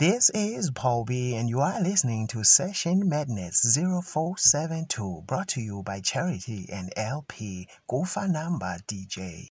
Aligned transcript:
This 0.00 0.30
is 0.30 0.70
Paul 0.70 1.04
B, 1.04 1.36
and 1.36 1.50
you 1.50 1.60
are 1.60 1.78
listening 1.78 2.26
to 2.28 2.42
Session 2.42 3.06
Madness 3.06 3.76
0472, 3.76 5.24
brought 5.26 5.48
to 5.48 5.60
you 5.60 5.82
by 5.82 6.00
Charity 6.00 6.66
and 6.72 6.90
Ell 6.96 7.26
Pee 7.28 7.68
Gofa 7.86 8.26
Number 8.26 8.78
DJ. 8.88 9.50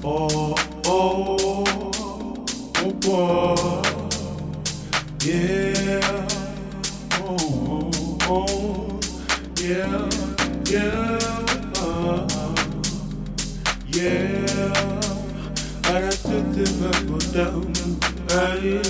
Oh, 0.06 0.56
oh, 0.86 1.66
oh, 2.78 3.02
oh. 3.06 3.82
Yeah. 5.22 6.28
Oh, 7.20 7.92
oh, 8.24 8.48
oh. 8.48 9.00
Yeah, 9.58 10.10
yeah 10.72 11.23
yeah. 13.94 15.02
I 15.86 16.02
got 16.02 16.14
something 16.14 16.66
Arasete 16.66 16.74
babodamu, 16.80 17.98
aye. 18.32 18.82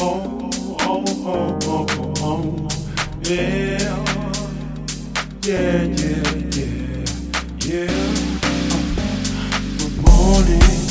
Oh, 0.00 0.50
oh, 0.80 1.04
oh, 1.26 1.58
oh, 1.64 2.14
oh, 2.20 2.68
yeah. 3.28 4.04
Yeah, 5.44 5.82
yeah, 5.82 6.22
yeah, 6.56 7.04
yeah. 7.64 7.90
Uh, 8.72 9.60
good 9.78 9.96
morning. 10.04 10.81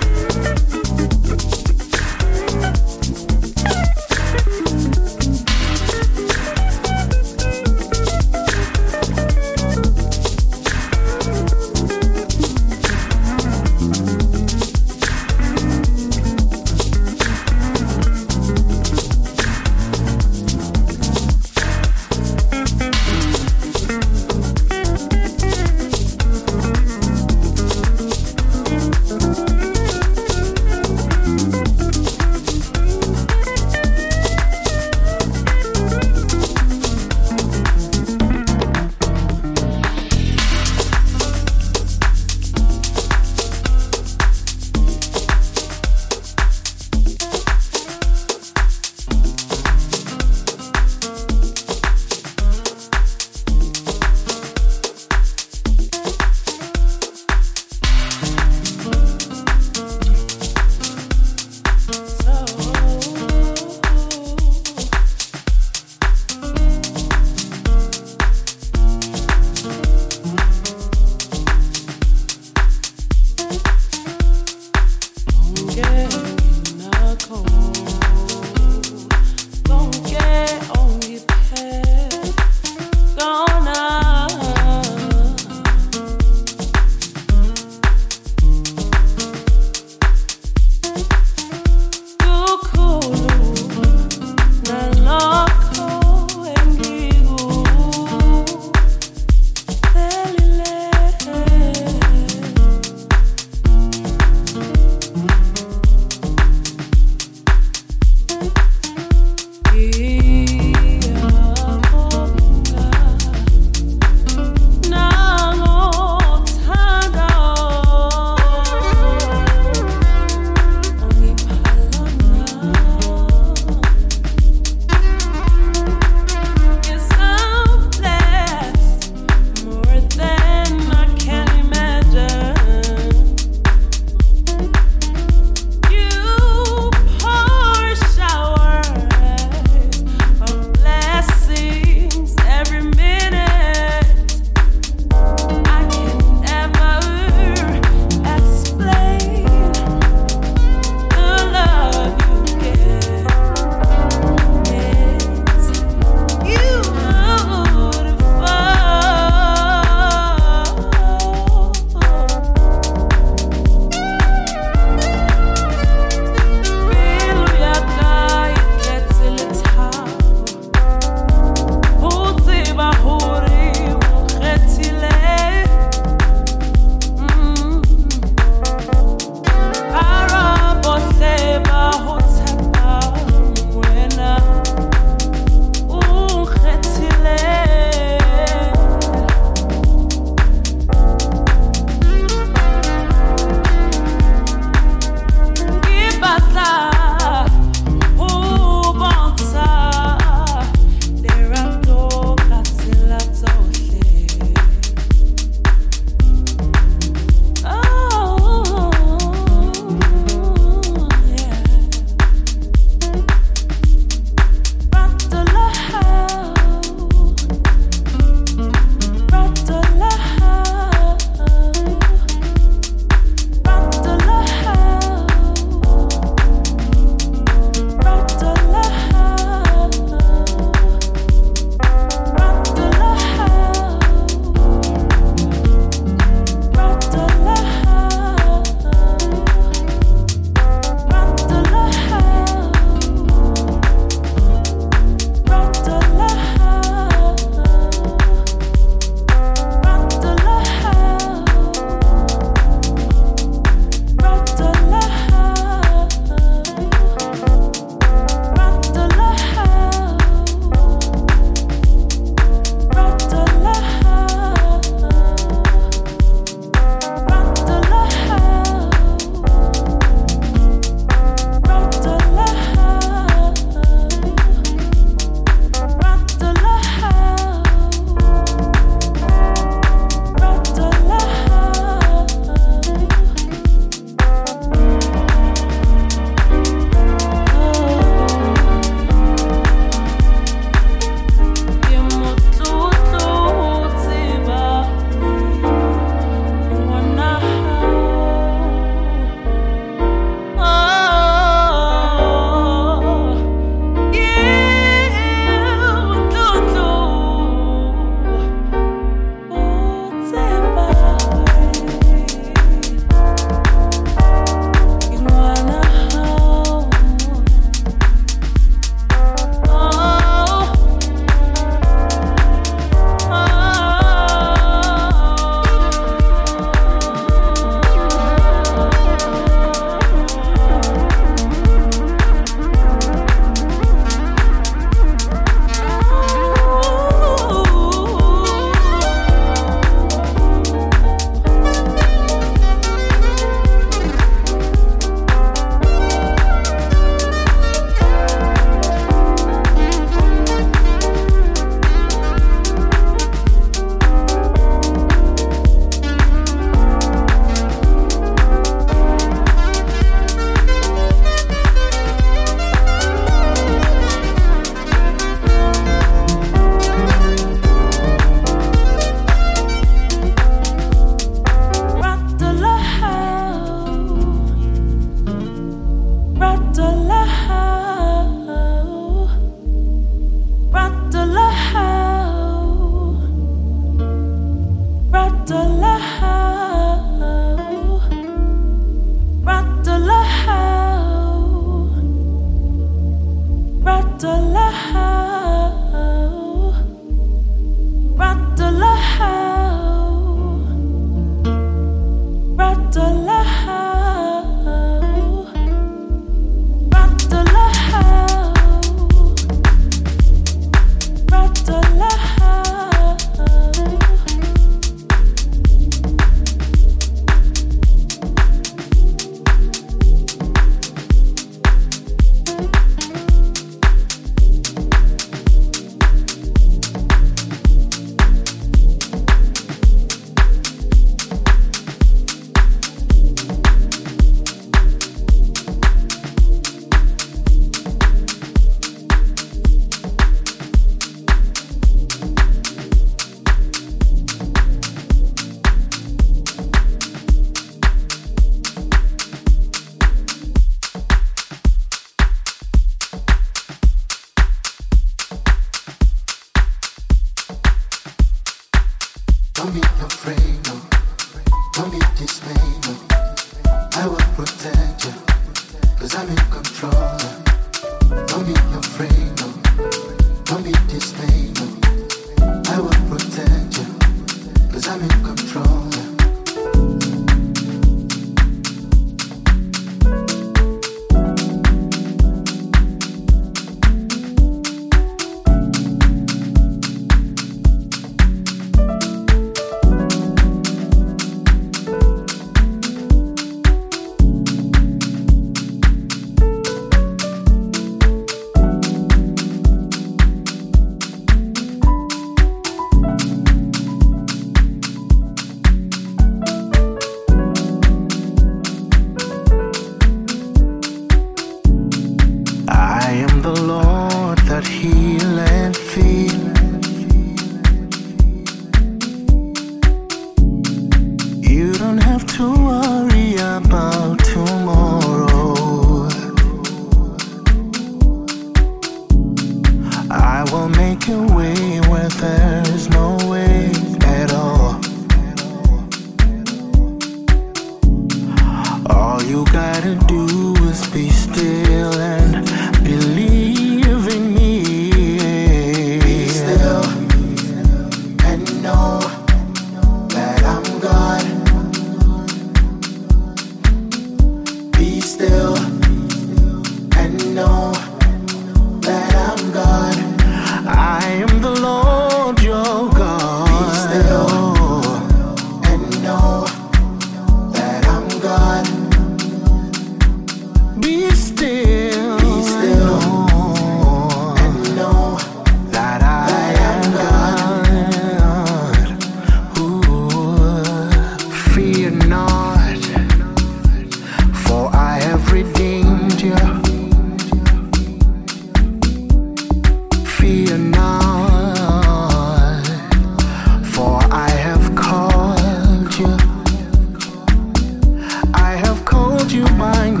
mind. 599.61 600.00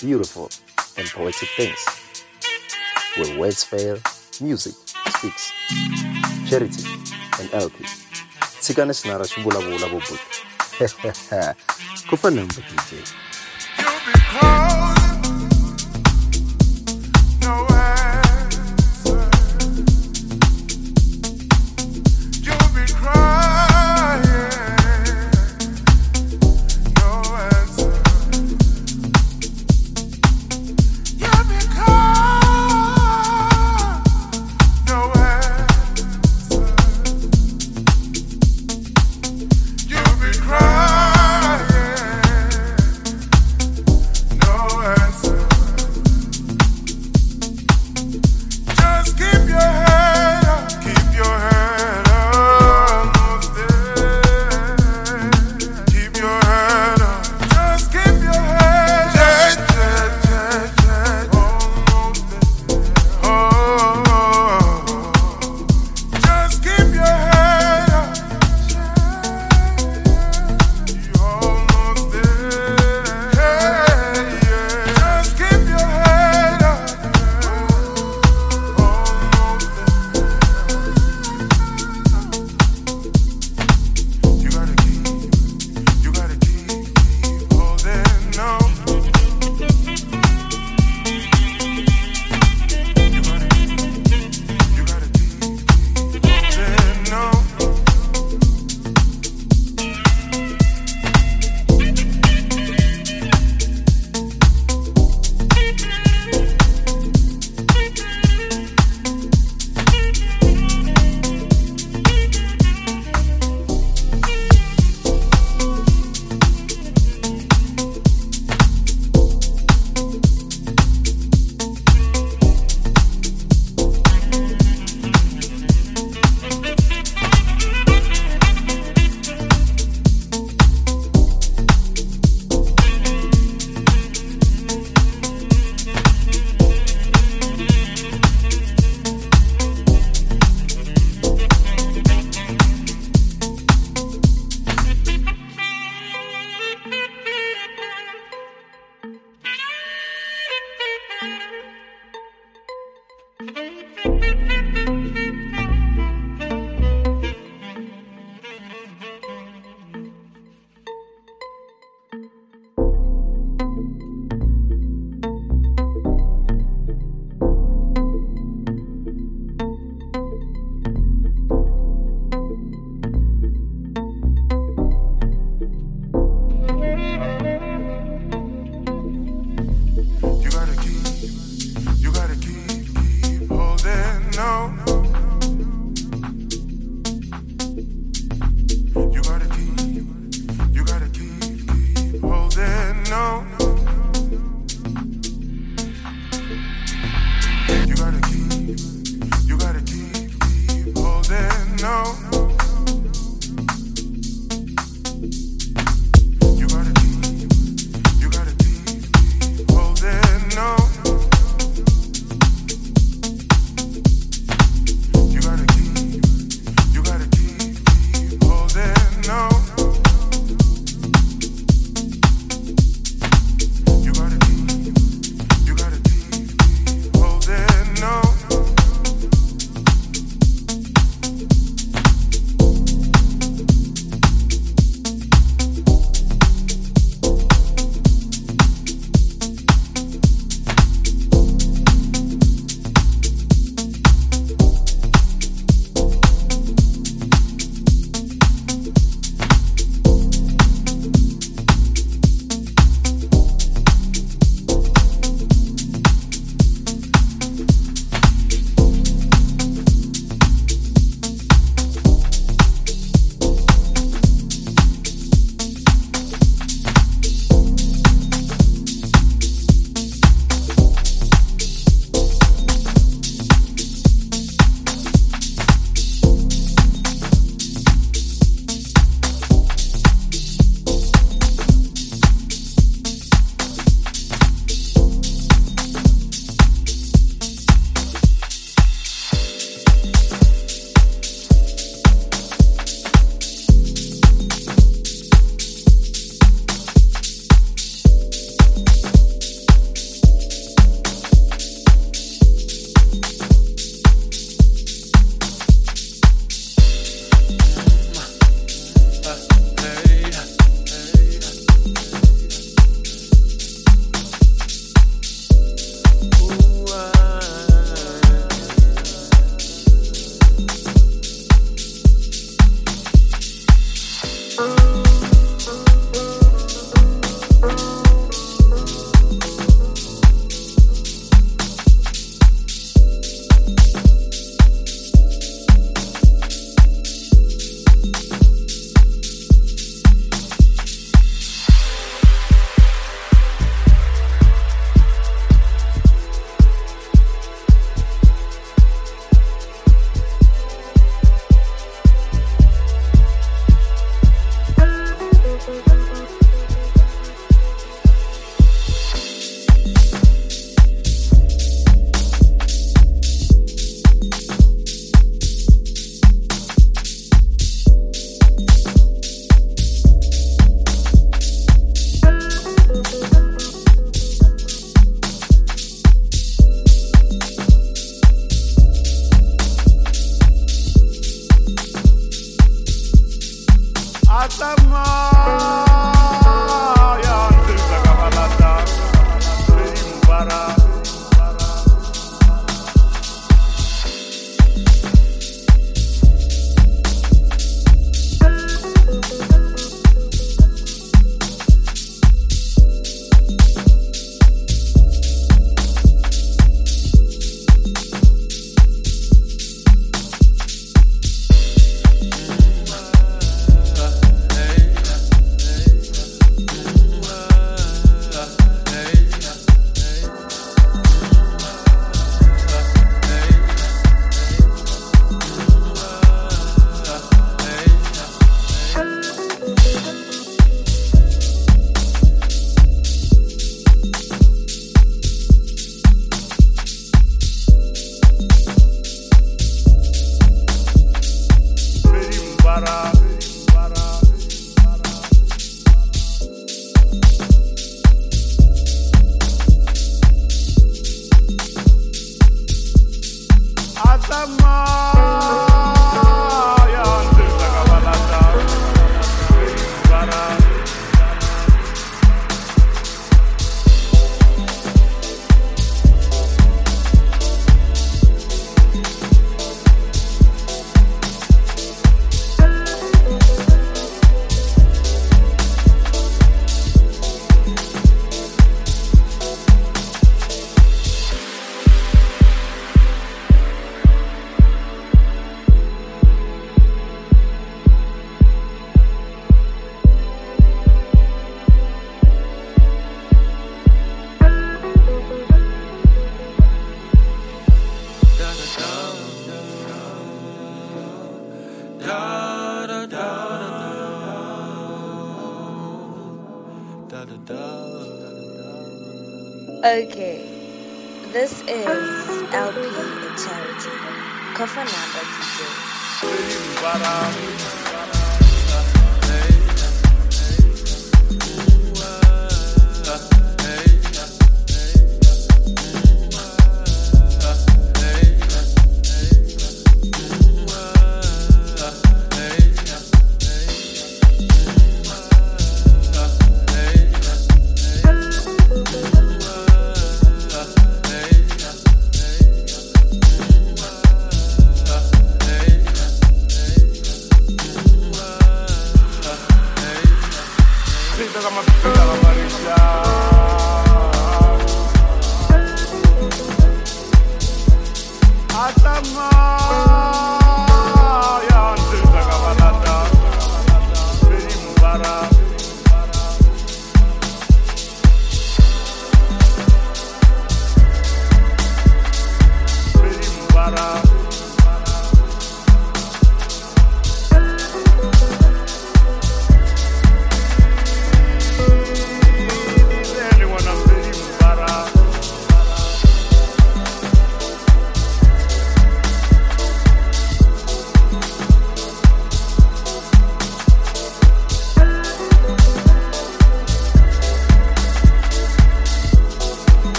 Beautiful 0.00 0.48
and 0.96 1.08
poetic 1.08 1.48
things. 1.56 1.78
Where 3.16 3.38
words 3.38 3.64
fail, 3.64 3.98
music 4.40 4.74
speaks. 5.18 5.52
Charity 6.48 6.84
and 7.40 7.52
Ell 7.52 7.68
Pee. 7.68 7.84
Tshikana 8.60 8.94
Sinara 8.94 9.24
swi 9.24 9.42
vulavula 9.42 9.86
vubuti. 9.88 10.18
Ku 12.10 12.16
fana 12.16 12.42
DJ. 12.42 13.17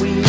we 0.00 0.25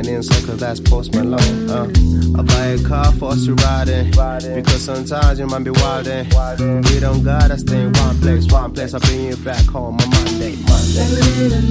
an 0.00 0.08
insult, 0.08 0.44
cause 0.46 0.58
that's 0.58 0.80
Post 0.80 1.14
Malone. 1.14 1.70
Uh. 1.70 1.88
I 2.38 2.42
buy 2.42 2.66
a 2.66 2.82
car 2.82 3.12
for 3.12 3.32
us 3.32 3.44
to 3.44 3.54
ride 3.54 3.88
in. 3.88 4.10
Because 4.54 4.82
sometimes 4.84 5.38
you 5.38 5.46
might 5.46 5.64
be 5.64 5.70
wildin'. 5.70 6.26
We 6.90 7.00
don't 7.00 7.22
gotta 7.22 7.58
stay 7.58 7.80
in 7.80 7.92
one 7.92 8.18
place, 8.20 8.50
one 8.50 8.72
place. 8.72 8.94
I'll 8.94 9.00
bring 9.00 9.24
you 9.24 9.36
back 9.36 9.64
home 9.66 9.98
on 10.00 10.10
Monday, 10.10 10.56
Monday. 10.66 11.70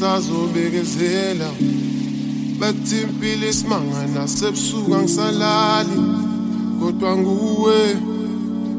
ngisazobekezela 0.00 1.50
bathi 2.58 3.00
impilo 3.04 3.48
isimangana 3.48 4.28
sebusuku 4.28 4.94
angisalali 4.94 6.00
kodwa 6.80 7.16
nguwe 7.16 7.96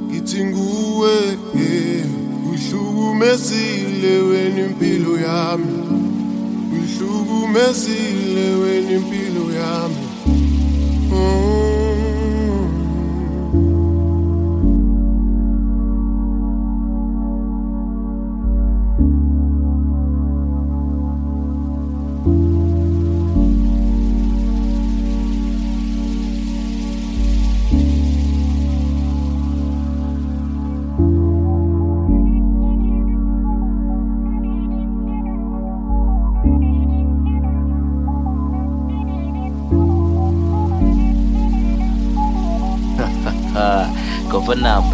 ngithi 0.07 0.45
nguwe 0.45 1.13
eh. 1.55 2.05
uhlukumezile 2.51 4.13
wena 4.29 4.59
impilo 4.65 5.13
yami. 5.25 5.77
Uhlukumezile 6.77 8.45
wena 8.61 8.91
impilo 8.91 9.30
enough. 44.61 44.90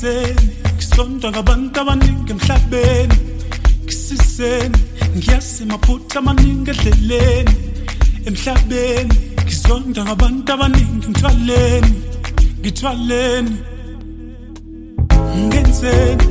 ngisiseni 0.00 0.48
ngisontwa 0.76 1.30
ngabantu 1.30 1.80
abaningi 1.80 2.32
emhlabeni. 2.32 3.16
Ngisiseni 3.84 4.78
ngiyasemaphutha 5.16 6.18
amaningi 6.18 6.70
edleleni. 6.70 7.54
Emhlabeni 8.28 9.16
ngisontwa 9.44 10.04
ngabantu 10.04 10.52
abaningi 10.52 11.06
ngithwaleni 11.08 11.92
ngithwaleni. 12.60 13.56
Ngenzeni 15.46 16.26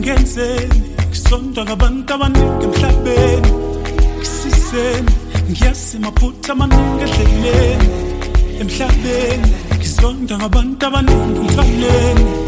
ngenzeni 0.00 0.78
ngisontwa 1.08 1.64
ngabantu 1.64 2.10
abaningi 2.14 2.64
emhlabeni. 2.68 3.50
Ngisiseni 4.16 5.12
ngiyasemaphutha 5.50 6.52
amaningi 6.52 7.04
edleleni. 7.04 7.88
Emhlabeni 8.62 9.48
ngisontwa 9.76 10.34
ngabantu 10.38 10.82
abaningi 10.86 11.38
ngithwaleni. 11.40 12.47